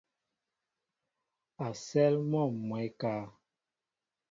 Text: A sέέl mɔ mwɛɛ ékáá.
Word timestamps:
A 1.65 1.67
sέέl 1.83 2.15
mɔ 2.31 2.41
mwɛɛ 2.65 2.85
ékáá. 2.87 3.23